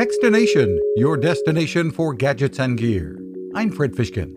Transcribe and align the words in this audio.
Techstination, 0.00 0.78
your 0.96 1.18
destination 1.18 1.90
for 1.90 2.14
gadgets 2.14 2.58
and 2.58 2.78
gear. 2.78 3.20
I'm 3.54 3.70
Fred 3.70 3.92
Fishkin. 3.92 4.34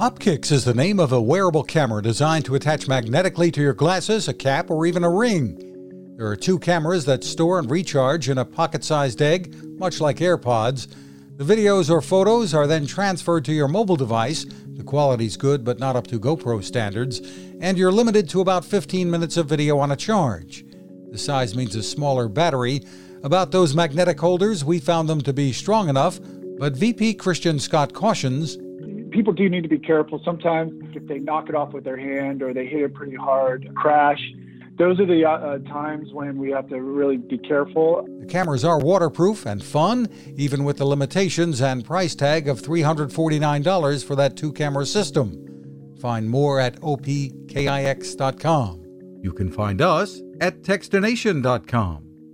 Opkix 0.00 0.50
is 0.50 0.64
the 0.64 0.74
name 0.74 0.98
of 0.98 1.12
a 1.12 1.22
wearable 1.22 1.62
camera 1.62 2.02
designed 2.02 2.46
to 2.46 2.56
attach 2.56 2.88
magnetically 2.88 3.52
to 3.52 3.60
your 3.60 3.74
glasses, 3.74 4.26
a 4.26 4.34
cap, 4.34 4.72
or 4.72 4.84
even 4.84 5.04
a 5.04 5.08
ring. 5.08 5.56
There 6.16 6.26
are 6.26 6.34
two 6.34 6.58
cameras 6.58 7.04
that 7.04 7.22
store 7.22 7.60
and 7.60 7.70
recharge 7.70 8.28
in 8.28 8.38
a 8.38 8.44
pocket 8.44 8.82
sized 8.82 9.22
egg, 9.22 9.54
much 9.78 10.00
like 10.00 10.16
AirPods. 10.16 10.92
The 11.36 11.44
videos 11.44 11.88
or 11.88 12.02
photos 12.02 12.52
are 12.52 12.66
then 12.66 12.84
transferred 12.84 13.44
to 13.44 13.52
your 13.52 13.68
mobile 13.68 13.94
device. 13.94 14.46
The 14.66 14.82
quality's 14.82 15.36
good, 15.36 15.64
but 15.64 15.78
not 15.78 15.94
up 15.94 16.08
to 16.08 16.18
GoPro 16.18 16.60
standards, 16.64 17.20
and 17.60 17.78
you're 17.78 17.92
limited 17.92 18.28
to 18.30 18.40
about 18.40 18.64
15 18.64 19.08
minutes 19.08 19.36
of 19.36 19.48
video 19.48 19.78
on 19.78 19.92
a 19.92 19.96
charge. 19.96 20.64
The 21.12 21.18
size 21.18 21.54
means 21.54 21.76
a 21.76 21.84
smaller 21.84 22.26
battery. 22.26 22.80
About 23.24 23.52
those 23.52 23.74
magnetic 23.74 24.18
holders, 24.18 24.64
we 24.64 24.78
found 24.78 25.08
them 25.08 25.20
to 25.22 25.32
be 25.32 25.52
strong 25.52 25.88
enough, 25.88 26.18
but 26.58 26.76
VP 26.76 27.14
Christian 27.14 27.58
Scott 27.58 27.92
cautions 27.92 28.58
people 29.12 29.32
do 29.32 29.48
need 29.48 29.62
to 29.62 29.68
be 29.68 29.78
careful. 29.78 30.20
Sometimes 30.24 30.72
if 30.96 31.06
they 31.06 31.20
knock 31.20 31.48
it 31.48 31.54
off 31.54 31.72
with 31.72 31.84
their 31.84 31.96
hand 31.96 32.42
or 32.42 32.52
they 32.52 32.66
hit 32.66 32.82
it 32.82 32.92
pretty 32.94 33.14
hard, 33.14 33.72
crash, 33.76 34.18
those 34.78 34.98
are 34.98 35.06
the 35.06 35.24
uh, 35.24 35.30
uh, 35.30 35.58
times 35.70 36.12
when 36.12 36.38
we 36.38 36.50
have 36.50 36.68
to 36.70 36.80
really 36.80 37.18
be 37.18 37.38
careful. 37.38 38.04
The 38.20 38.26
cameras 38.26 38.64
are 38.64 38.80
waterproof 38.80 39.46
and 39.46 39.62
fun, 39.62 40.08
even 40.36 40.64
with 40.64 40.78
the 40.78 40.86
limitations 40.86 41.60
and 41.60 41.84
price 41.84 42.16
tag 42.16 42.48
of 42.48 42.60
$349 42.60 44.04
for 44.04 44.16
that 44.16 44.36
two 44.36 44.52
camera 44.52 44.86
system. 44.86 45.94
Find 46.00 46.28
more 46.28 46.58
at 46.58 46.80
opkix.com. 46.80 47.18
You 49.22 49.32
can 49.32 49.52
find 49.52 49.80
us 49.80 50.20
at 50.40 50.62
techstination.com. 50.62 52.11